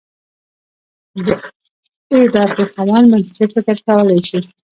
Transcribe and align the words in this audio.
د 1.25 1.27
ای 2.11 2.23
برخې 2.35 2.63
خاوند 2.71 3.05
منطقي 3.11 3.45
فکر 3.53 3.75
کولی 3.87 4.19
شي. 4.29 4.39